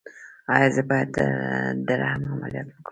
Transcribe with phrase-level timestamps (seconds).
[0.53, 1.09] ایا زه باید
[1.87, 2.79] د رحم عملیات وکړم؟